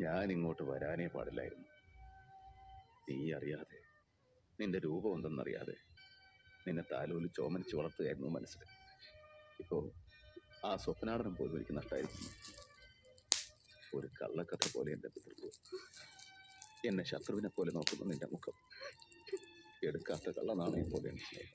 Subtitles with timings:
[0.00, 1.68] ഞാൻ ഇങ്ങോട്ട് വരാനേ പാടില്ലായിരുന്നു.
[3.08, 3.78] നീ അറിയാതെ
[4.58, 5.76] നിന്റെ രൂപം എന്തെന്നറിയാതെ
[6.66, 8.62] നിന്നെ താലോലി ചോമനിച്ച് വളർത്തുകയായിരുന്നു മനസ്സിൽ.
[9.60, 9.78] ഇപ്പോ
[10.64, 12.32] ആ സ്വപ്നാടനം പോലും എനിക്ക് നഷ്ടമായിരിക്കുന്നു
[13.96, 15.54] ഒരു കള്ളക്കഥ പോലെ എന്റെ പിതൃത്വം.
[16.84, 18.56] എന്നെ ശത്രുവിനെ പോലെ നോക്കുന്ന നിന്റെ മുഖം.
[19.82, 21.54] എടുക്കാത്ത കള്ളനാണയം പോലെ സ്നേഹം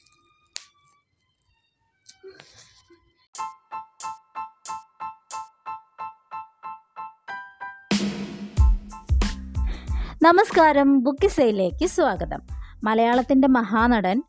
[10.24, 12.42] നമസ്കാരം ബുക്കിസയിലേക്ക് സ്വാഗതം.
[12.84, 14.24] മലയാളത്തിന്റെ മഹാനടൻ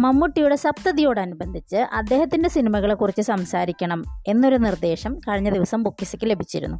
[0.00, 6.78] മമ്മൂട്ടിയുടെ സപ്തതിയോടനുബന്ധിച്ച് അദ്ദേഹത്തിന്റെ സിനിമകളെക്കുറിച്ച് സംസാരിക്കണം എന്നൊരു നിർദ്ദേശം കഴിഞ്ഞ ദിവസം ബുക്കിസയ്ക്ക് ലഭിച്ചിരുന്നു.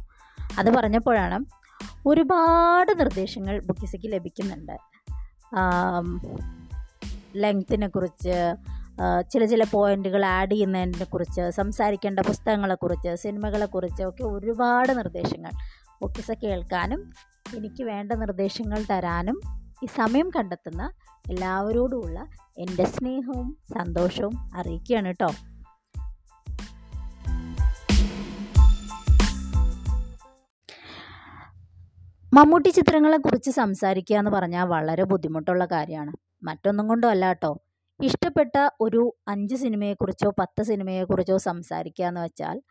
[0.59, 1.45] അത് പറഞ്ഞപ്പോഴാണ്
[2.07, 4.77] ഒരുപാട് നിർദ്ദേശങ്ങൾ ബുക്കിസയ്ക്ക് ലഭിക്കുന്നുണ്ട്.
[7.35, 8.55] ലെങ്ത്തിനെ കുറിച്ച്
[9.31, 15.51] ചില ചില പോയിന്റുകൾ ആഡ് ചെയ്യുന്നതിനെ കുറിച്ച് സംസാരിക്കേണ്ട പുസ്തകങ്ങളെക്കുറിച്ച് സിനിമകളെക്കുറിച്ച് ഒക്കെ ഒരുപാട് നിർദ്ദേശങ്ങൾ
[16.01, 17.13] ബുക്കിസ കേൾക്കാനും
[17.55, 19.41] എനിക്ക് വേണ്ട നിർദ്ദേശങ്ങൾ തരാനും
[19.83, 20.91] ഈ സമയം കണ്ടെത്തുന്ന
[21.31, 25.31] എല്ലാവരോടുമുള്ള എന്റെ സ്നേഹവും സന്തോഷവും അറിയിക്കുകയാണ് കേട്ടോ.
[32.33, 36.13] മമ്മൂട്ടി ചിത്രങ്ങളെക്കുറിച്ച് സംസാരിക്കുക എന്ന് പറഞ്ഞാൽ വളരെ ബുദ്ധിമുട്ടുള്ള കാര്യമാണ്.
[36.43, 37.57] മറ്റൊന്നും കൊണ്ടും അല്ല കേട്ടോ.
[38.03, 42.61] ഇഷ്ടപ്പെട്ട ഒരു അഞ്ച് സിനിമയെക്കുറിച്ചോ പത്ത് സിനിമയെക്കുറിച്ചോ സംസാരിക്കുക എന്ന് വെച്ചാൽ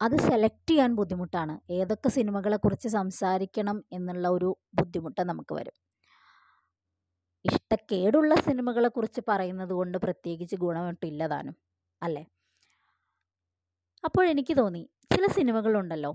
[0.00, 1.54] അത് സെലക്ട് ചെയ്യാൻ ബുദ്ധിമുട്ടാണ്.
[1.70, 5.76] ഏതൊക്കെ സിനിമകളെക്കുറിച്ച് സംസാരിക്കണം എന്നുള്ള ഒരു ബുദ്ധിമുട്ട് നമുക്ക് വരും.
[7.44, 11.56] ഇഷ്ടക്കേടുള്ള സിനിമകളെക്കുറിച്ച് പറയുന്നത് കൊണ്ട് പ്രത്യേകിച്ച് ഗുണമൊട്ടില്ല താനും
[12.02, 12.22] അല്ലേ
[14.04, 14.82] അപ്പോഴെനിക്ക് തോന്നി
[15.12, 16.10] ചില സിനിമകളുണ്ടല്ലോ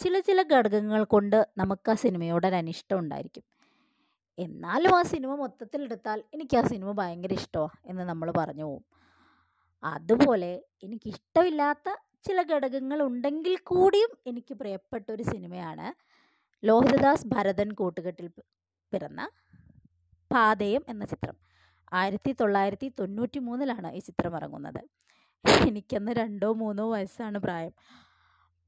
[0.00, 3.44] ചില ചില ഘടകങ്ങൾ കൊണ്ട് നമുക്ക് ആ സിനിമയോട് അനിഷ്ടം ഉണ്ടായിരിക്കും.
[4.38, 8.84] എന്നാലും ആ സിനിമ മൊത്തത്തിൽ എടുത്താൽ എനിക്ക് ആ സിനിമ ഭയങ്കര ഇഷ്ടമാണ് എന്ന് നമ്മൾ പറഞ്ഞു പോകും
[9.82, 10.50] അതുപോലെ
[10.84, 11.88] എനിക്കിഷ്ടമില്ലാത്ത
[12.26, 15.86] ചില ഘടകങ്ങൾ ഉണ്ടെങ്കിൽ കൂടിയും എനിക്ക് പ്രിയപ്പെട്ട ഒരു സിനിമയാണ്
[16.62, 18.28] ലോഹിതദാസ് ഭരതൻ കൂട്ടുകെട്ടിൽ
[18.92, 19.22] പിറന്ന
[20.30, 21.36] പാതയം എന്ന ചിത്രം.
[21.92, 24.80] ആയിരത്തി തൊള്ളായിരത്തി തൊണ്ണൂറ്റി മൂന്നിലാണ് ഈ ചിത്രം ഇറങ്ങുന്നത്.
[25.68, 27.74] എനിക്കന്ന് രണ്ടോ മൂന്നോ വയസ്സാണ് പ്രായം.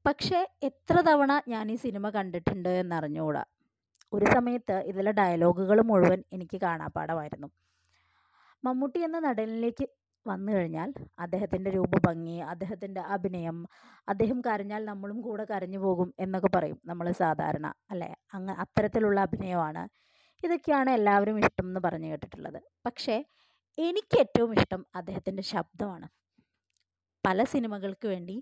[0.05, 0.39] പക്ഷേ
[0.69, 3.43] എത്ര തവണ ഞാൻ ഈ സിനിമ കണ്ടിട്ടുണ്ട് എന്നറിഞ്ഞുകൂടാ.
[4.13, 7.49] ഒരു സമയത്ത് ഇതിലെ ഡയലോഗുകൾ മുഴുവൻ എനിക്ക് കാണാപ്പാടമായിരുന്നു
[8.63, 9.85] മമ്മൂട്ടി എന്ന നടനിലേക്ക്
[10.25, 13.57] വന്നു കഴിഞ്ഞാൽ അദ്ദേഹത്തിന്റെ രൂപഭംഗി അദ്ദേഹത്തിന്റെ അഭിനയം
[14.09, 18.15] അദ്ദേഹം കരഞ്ഞാൽ നമ്മളും കൂടെ കരഞ്ഞു പോകും എന്നൊക്കെ പറയും നമ്മൾ സാധാരണ അല്ലേ?
[18.33, 19.83] അങ്ങ് അത്തരത്തിലുള്ള അഭിനയമാണ്.
[20.43, 22.59] ഇതൊക്കെയാണ് എല്ലാവരും ഇഷ്ടം എന്ന് പറഞ്ഞു കേട്ടിട്ടുള്ളത്.
[22.85, 23.15] പക്ഷേ
[23.77, 26.07] എനിക്ക് ഏറ്റവും ഇഷ്ടം അദ്ദേഹത്തിന്റെ ശബ്ദമാണ്.
[27.23, 28.35] പല സിനിമകൾക്ക് വേണ്ടി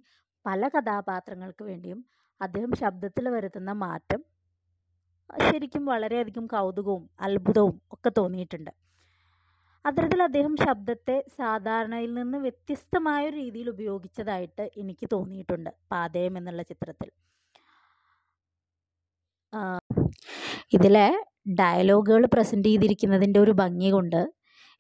[0.46, 2.00] പല കഥാപാത്രങ്ങൾക്ക് വേണ്ടിയും
[2.42, 4.22] അദ്ദേഹം ശബ്ദത്തിൽ വരുത്തുന്ന മാറ്റം
[5.48, 8.72] ശരിക്കും വളരെയധികം കൗതുകവും അത്ഭുതവും ഒക്കെ തോന്നിയിട്ടുണ്ട്.
[9.86, 17.10] അത്തരത്തിൽ അദ്ദേഹം ശബ്ദത്തെ സാധാരണയിൽ നിന്ന് വ്യത്യസ്തമായ ഒരു രീതിയിൽ ഉപയോഗിച്ചതായിട്ട് എനിക്ക് തോന്നിയിട്ടുണ്ട് പാതയം എന്നുള്ള ചിത്രത്തിൽ.
[20.78, 21.08] ഇതിലെ
[21.62, 24.22] ഡയലോഗുകൾ പ്രസന്റ് ചെയ്തിരിക്കുന്നതിന്റെ ഒരു ഭംഗി കൊണ്ട്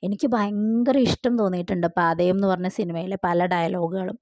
[0.03, 4.18] എനിക്ക് ഭയങ്കര ഇഷ്ടം തോന്നിയിട്ടുണ്ട് പാതയം എന്ന് പറഞ്ഞ സിനിമയിലെ പല ഡയലോഗുകളും.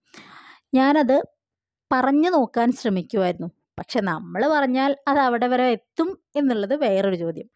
[0.80, 1.18] ഞാനത്
[1.92, 3.50] പറഞ്ഞു നോക്കാൻ ശ്രമിക്കുമായിരുന്നു
[3.80, 6.10] പക്ഷെ നമ്മൾ പറഞ്ഞാൽ അത് അവിടെ വരെ എത്തും
[6.40, 7.48] എന്നുള്ളത് വേറൊരു ചോദ്യം.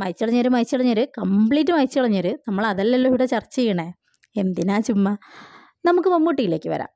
[0.00, 3.92] മയച്ചളഞ്ഞേര് മയച്ചളഞ്ഞര് കംപ്ലീറ്റ് മയച്ചളഞ്ഞര് നമ്മൾ അതല്ലല്ലോ ഇവിടെ ചർച്ച ചെയ്യണേ.
[4.36, 5.16] എന്തിനാ ചുമ്മാ?
[5.84, 6.90] നമുക്ക് മമ്മൂട്ടിയിലേക്ക് വരാം.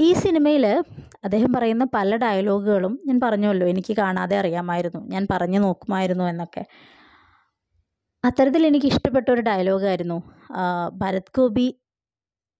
[0.00, 0.64] ഈ സിനിമയിൽ
[1.24, 6.64] അദ്ദേഹം പറയുന്ന പല ഡയലോഗുകളും ഞാൻ പറഞ്ഞല്ലോ എനിക്ക് കാണാതെ അറിയാമായിരുന്നു ഞാൻ പറഞ്ഞു നോക്കുമായിരുന്നു എന്നൊക്കെ.
[8.24, 10.18] അത്തരത്തിൽ എനിക്ക് ഇഷ്ടപ്പെട്ട ഒരു ഡയലോഗായിരുന്നു
[10.92, 11.68] ഭരത് ഗോപി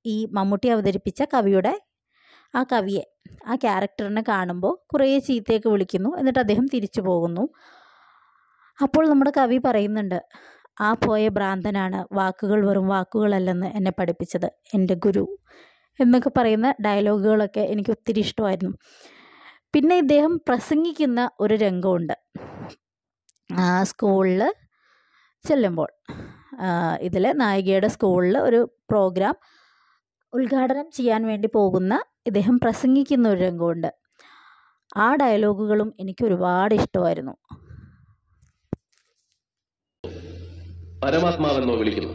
[0.06, 1.80] ഈ മമ്മൂട്ടി അവതരിപ്പിച്ച കവിയുടെ
[2.56, 3.04] ആ കവിയെ
[3.46, 7.44] ആ ക്യാരക്ടറിനെ കാണുമ്പോൾ കുറേ ചീത്തയൊക്കെ വിളിക്കുന്നു എന്നിട്ട് അദ്ദേഹം തിരിച്ചു പോകുന്നു.
[8.78, 10.18] അപ്പോൾ നമ്മുടെ കവി പറയുന്നുണ്ട്
[10.80, 15.24] ആ പോയ ഭ്രാന്തനാണ് വാക്കുകൾ വെറും വാക്കുകളല്ലെന്ന് എന്നെ പഠിപ്പിച്ചത് എന്റെ ഗുരു
[15.98, 18.72] എന്നൊക്കെ പറയുന്ന ഡയലോഗുകളൊക്കെ എനിക്ക് ഒത്തിരി ഇഷ്ടമായിരുന്നു.
[19.74, 22.14] പിന്നെ ഇദ്ദേഹം പ്രസംഗിക്കുന്ന ഒരു രംഗമുണ്ട്.
[23.90, 24.42] സ്കൂളിൽ
[25.44, 25.90] ചെല്ലുമ്പോൾ
[27.08, 28.60] ഇതിൽ നായികയുടെ സ്കൂളിൽ ഒരു
[28.90, 29.36] പ്രോഗ്രാം
[30.32, 31.94] ഉദ്ഘാടനം ചെയ്യാൻ വേണ്ടി പോകുന്ന
[32.26, 33.90] ഇദ്ദേഹം പ്രസംഗിക്കുന്ന ഒരു രംഗമുണ്ട്.
[34.96, 37.34] ആ ഡയലോഗുകളും എനിക്ക് ഒരുപാട് ഇഷ്ടമായിരുന്നു.
[41.02, 42.12] പരമാത്മാവെന്നോ വിളിക്കുന്നു.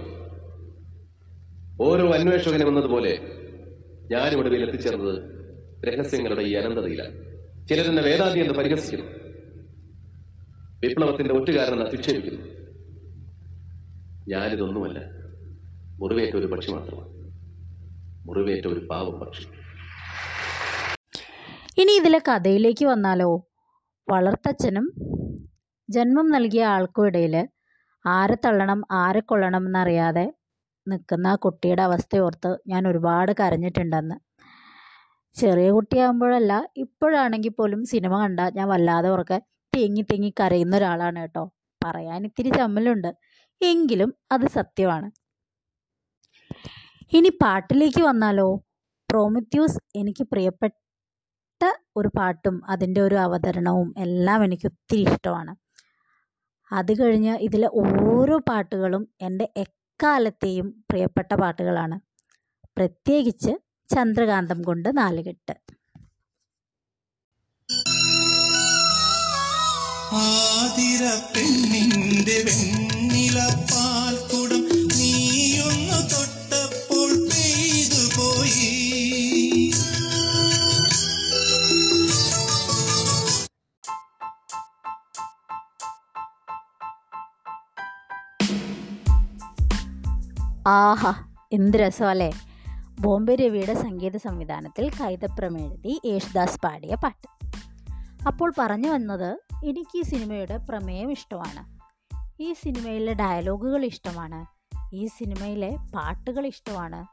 [1.80, 3.20] ഓരോ അന്വേഷകനും എന്നതുപോലെ
[4.12, 5.20] ഞാനിവിടെ എത്തിച്ചേർന്നത്
[5.86, 7.12] രഹസ്യങ്ങളുടെ ഈ അനന്തതയിലാണ്.
[7.70, 9.12] ചിലരെന്നെ വേദാന്തി എന്ന് പരിഹസിക്കുന്നു.
[10.84, 12.42] വിപ്ലവത്തിന്റെ ഒറ്റുകാരനെന്ന് അധിക്ഷേപിക്കുന്നു.
[14.28, 15.00] ഞാനിതൊന്നുമല്ല.
[16.00, 17.10] മുറിവേറ്റ ഒരു പക്ഷി മാത്രമാണ്.
[18.28, 19.44] മുറിവേറ്റ ഒരു പാവം പക്ഷി.
[21.78, 23.48] ഇനി ഇതിലെ കഥയിലേക്ക് വന്നാലോ?
[24.10, 24.94] വളർത്തച്ഛനും
[25.90, 27.48] ജന്മം നൽകിയ ആൾക്കും ഇടയിൽ
[28.06, 30.26] ആരെ തള്ളണം ആരെ കൊള്ളണം എന്നറിയാതെ
[30.88, 34.16] നിൽക്കുന്ന ആ കുട്ടിയുടെ അവസ്ഥയോർത്ത് ഞാൻ ഒരുപാട് കരഞ്ഞിട്ടുണ്ടെന്ന്.
[35.36, 39.38] ചെറിയ കുട്ടിയാകുമ്പോഴല്ല ഇപ്പോഴാണെങ്കിൽ പോലും സിനിമ കണ്ടാൽ ഞാൻ വല്ലാതെ ഉറക്കെ
[39.74, 41.44] തേങ്ങി തേങ്ങി കരയുന്ന ഒരാളാണ് കേട്ടോ.
[41.82, 43.10] പറയാൻ ഇത്തിരി ചമ്മലുണ്ട്.
[43.62, 45.08] എങ്കിലും അത് സത്യമാണ്.
[47.14, 48.48] ഇനി പാട്ടിലേക്ക് വന്നാലോ?
[49.10, 51.62] പ്രോമിത്യൂസ് എനിക്ക് പ്രിയപ്പെട്ട
[51.96, 55.54] ഒരു പാട്ടും അതിന്റെ ഒരു അവതരണവും എല്ലാം എനിക്ക് ഒത്തിരി ഇഷ്ടമാണ്.
[56.72, 62.00] അത് കഴിഞ്ഞ് ഇതിലെ ഓരോ പാട്ടുകളും എന്റെ എക്കാലത്തെയും പ്രിയപ്പെട്ട പാട്ടുകളാണ്.
[62.78, 63.52] പ്രത്യേകിച്ച്
[63.94, 65.56] ചന്ദ്രകാന്തം കൊണ്ട് നാലുകെട്ട്.
[70.14, 71.04] ആതിര
[71.36, 73.38] പെണ്ണിന്റെ വെണ്ണില
[90.68, 92.32] ആഹാ എന്ത് രസമല്ലേ?
[93.00, 97.28] ബോംബെ രവിയുടെ സംഗീത സംവിധാനത്തിൽ കൈതപ്രമെഴുതി യേശുദാസ് പാടിയ പാട്ട്.
[98.28, 101.78] അപ്പോൾ പറഞ്ഞു വന്നത് എനിക്ക് ഈ സിനിമയുടെ പ്രമേയം ഇഷ്ടമാണ്.
[102.40, 104.46] ഈ സിനിമയിലെ ഡയലോഗുകൾ ഇഷ്ടമാണ്.
[104.96, 107.06] ഈ സിനിമയിലെ പാട്ടുകൾ ഇഷ്ടമാണ്.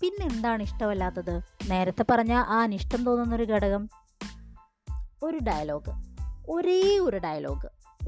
[0.00, 1.40] പിന്നെ എന്താണ് ഇഷ്ടമല്ലാത്തത്?
[1.70, 3.88] നേരത്തെ പറഞ്ഞ ആ അനിഷ്ടം തോന്നുന്നൊരു ഘടകം.
[5.22, 5.92] ഒരു ഡയലോഗ്.
[6.48, 7.66] ഒരേ ഒരു ഡയലോഗ്.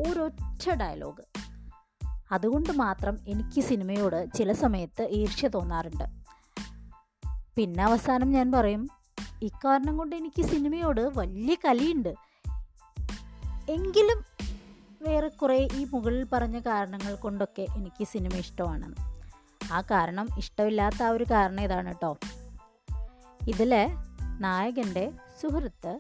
[0.09, 1.32] ഒരൊറ്റ ഡയലോഗ്.
[2.33, 6.05] അതുകൊണ്ട് മാത്രം എനിക്ക് സിനിമയോട് ചില സമയത്ത് ഈർഷ്യ തോന്നാറുണ്ട്.
[7.57, 8.89] പിന്നെ അവസാനം ഞാൻ പറയും
[9.43, 12.15] ഇക്കാരണം കൊണ്ട് എനിക്ക് സിനിമയോട് വലിയ കലിയുണ്ട്.
[13.71, 14.25] എങ്കിലും
[15.03, 18.95] വേറെ കുറേ ഈ മുകളിൽ പറഞ്ഞ കാരണങ്ങൾ കൊണ്ടൊക്കെ എനിക്ക് സിനിമ ഇഷ്ടമാണ്
[19.73, 22.19] ആ കാരണം ഇഷ്ടമില്ലാത്ത ആ ഒരു കാരണം ഇതാണ് കേട്ടോ
[23.49, 23.89] ഇതിലെ
[24.41, 25.13] നായകന്റെ
[25.43, 25.99] സുഹൃത്ത്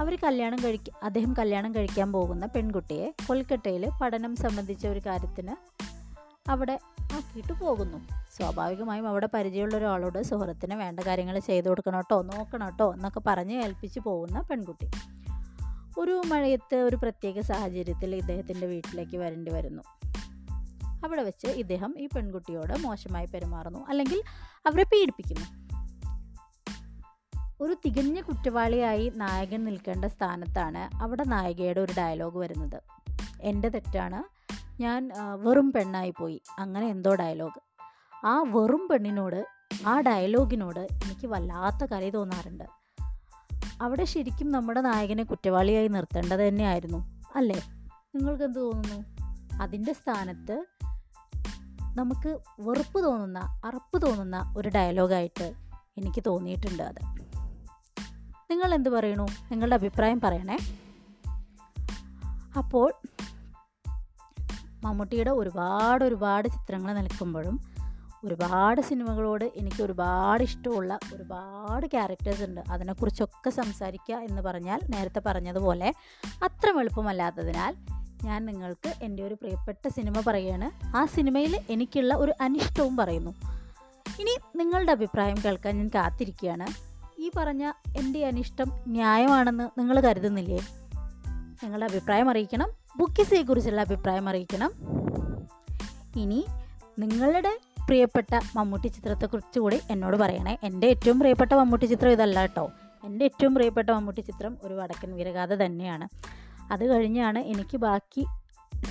[0.00, 5.54] അവർ കല്യാണം കഴിക്ക അദ്ദേഹം കല്യാണം കഴിക്കാൻ പോകുന്ന പെൺകുട്ടിയെ കൊൽക്കട്ടയിൽ പഠനം സംബന്ധിച്ച ഒരു കാര്യത്തിന്
[6.50, 6.78] അവിടെ
[7.12, 7.98] ആക്കിയിട്ട് പോകുന്നു.
[8.36, 14.00] സ്വാഭാവികമായും അവിടെ പരിചയമുള്ള ഒരാളോട് സുഹൃത്തിന് വേണ്ട കാര്യങ്ങൾ ചെയ്തു കൊടുക്കണം കേട്ടോ നോക്കണം കേട്ടോ എന്നൊക്കെ പറഞ്ഞ് ഏൽപ്പിച്ച്
[14.00, 14.90] പോകുന്ന പെൺകുട്ടി.
[15.98, 19.82] ഒരു മഴയത്ത് ഒരു പ്രത്യേക സാഹചര്യത്തിൽ ഇദ്ദേഹത്തിന്റെ വീട്ടിലേക്ക് വരേണ്ടി വരുന്നു.
[21.04, 24.22] അവിടെ വെച്ച് ഇദ്ദേഹം ഈ പെൺകുട്ടിയോട് മോശമായി പെരുമാറുന്നു അല്ലെങ്കിൽ
[24.66, 25.65] അവരെ പീഡിപ്പിക്കുന്നു.
[27.60, 32.82] ഒരു തികഞ്ഞ കുറ്റവാളിയായി നായകൻ നിൽക്കേണ്ട സ്ഥാനത്താണ് അവിടെ നായികയുടെ ഒരു ഡയലോഗ് വരുന്നത്.
[33.40, 34.20] എന്റെ തെറ്റാണ്.
[34.82, 36.42] ഞാൻ വെറും പെണ്ണായി പോയി.
[36.58, 37.60] അങ്ങനെ എന്തോ ഡയലോഗ്
[38.26, 39.46] ആ വെറും പെണ്ണിനോട്
[39.86, 42.64] ആ ഡയലോഗിനോട് എനിക്ക് വല്ലാത്ത കലി തോന്നാറുണ്ട്.
[43.82, 46.98] അവിടെ ശരിക്കും നമ്മുടെ നായകനെ കുറ്റവാളിയായി നിർത്തേണ്ടത് തന്നെയായിരുന്നു
[47.36, 47.60] അല്ലേ?
[48.14, 48.98] നിങ്ങൾക്ക് എന്ത് തോന്നുന്നു?
[49.62, 50.64] അതിന്റെ സ്ഥാനത്ത്
[51.98, 55.52] നമുക്ക് വെറുപ്പ് തോന്നുന്ന അറപ്പ് തോന്നുന്ന ഒരു ഡയലോഗായിട്ട്
[55.96, 57.25] എനിക്ക് തോന്നിയിട്ടുണ്ട് അത്.
[58.50, 59.22] നിങ്ങൾ എന്ത് പറയണു?
[59.22, 60.58] നിങ്ങളുടെ അഭിപ്രായം പറയണേ.
[62.58, 62.92] അപ്പോൾ
[64.84, 67.60] മമ്മൂട്ടിയുടെ ഒരുപാട് ഒരുപാട് ചിത്രങ്ങൾ നിൽക്കുമ്പോഴും
[68.24, 72.60] ഒരുപാട് സിനിമകളോട് എനിക്ക് ഒരുപാട് ഇഷ്ടമുള്ള ഒരുപാട് ക്യാരക്ടേഴ്സ് ഉണ്ട്.
[72.70, 75.92] അതിനെക്കുറിച്ചൊക്കെ സംസാരിക്കുക എന്ന് പറഞ്ഞാൽ നേരത്തെ പറഞ്ഞതുപോലെ
[76.44, 77.76] അത്ര എളുപ്പമല്ലാത്തതിനാൽ
[78.24, 83.30] ഞാൻ നിങ്ങൾക്ക് എന്റെ ഒരു പ്രിയപ്പെട്ട സിനിമ പറയുകയാണ് ആ സിനിമയിൽ എനിക്കുള്ള ഒരു അനിഷ്ടവും പറയുന്നു.
[84.20, 86.85] ഇനി നിങ്ങളുടെ അഭിപ്രായം കേൾക്കാൻ ഞാൻ കാത്തിരിക്കുകയാണ്.
[87.26, 90.58] ഈ പറഞ്ഞ എന്റെ അനിഷ്ടം ന്യായമാണെന്ന് നിങ്ങൾ കരുതുന്നില്ലേ?
[91.64, 94.72] നിങ്ങളുടെ അഭിപ്രായം അറിയിക്കണം ബുക്കിസിയെ കുറിച്ചുള്ള അഭിപ്രായം അറിയിക്കണം.
[96.16, 96.46] ഇനി
[96.98, 100.58] നിങ്ങളുടെ പ്രിയപ്പെട്ട മമ്മൂട്ടി ചിത്രത്തെക്കുറിച്ച് കൂടി എന്നോട് പറയണേ.
[100.62, 102.70] എന്റെ ഏറ്റവും പ്രിയപ്പെട്ട മമ്മൂട്ടി ചിത്രം ഇതല്ല കേട്ടോ.
[103.04, 106.08] എന്റെ ഏറ്റവും പ്രിയപ്പെട്ട മമ്മൂട്ടി ചിത്രം ഒരു വടക്കൻ വീരഗാഥ തന്നെയാണ്.
[106.72, 108.26] അത് കഴിഞ്ഞാണ് എനിക്ക് ബാക്കി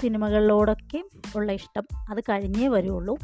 [0.02, 1.04] സിനിമകളിലോടൊക്കെ
[1.36, 1.84] ഉള്ള ഇഷ്ടം.
[2.10, 3.18] അത് കഴിഞ്ഞേ വരുള്ളൂ.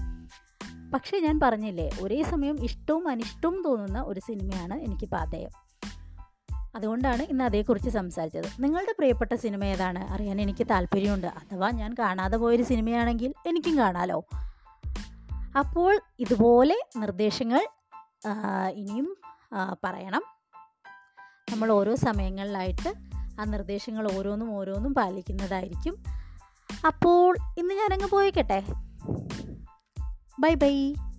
[0.94, 5.50] പക്ഷേ ഞാൻ പറഞ്ഞില്ലേ ഒരേ സമയം ഇഷ്ടവും അനിഷ്ടവും തോന്നുന്ന ഒരു സിനിമയാണ് എനിക്ക് പാതയം.
[6.76, 8.50] അതുകൊണ്ടാണ് ഇന്ന് അതേക്കുറിച്ച് സംസാരിച്ചത്.
[8.60, 10.02] നിങ്ങളുടെ പ്രിയപ്പെട്ട സിനിമ ഏതാണ്?
[10.14, 11.28] അറിയാൻ എനിക്ക് താല്പര്യമുണ്ട്.
[11.28, 14.20] അഥവാ ഞാൻ കാണാതെ പോയൊരു സിനിമയാണെങ്കിൽ എനിക്കും കാണാലോ.
[15.60, 17.68] അപ്പോൾ ഇതുപോലെ നിർദ്ദേശങ്ങൾ
[18.74, 19.18] ഇനിയും
[19.84, 20.24] പറയണം.
[21.52, 22.90] നമ്മൾ ഓരോ സമയങ്ങളിലായിട്ട്
[23.40, 25.96] ആ നിർദ്ദേശങ്ങൾ ഓരോന്നും ഓരോന്നും പാലിക്കുന്നതായിരിക്കും.
[26.88, 28.60] അപ്പോൾ ഇന്ന് ഞാനങ്ങ് പോയിക്കട്ടെ.
[30.42, 31.11] Bye-bye.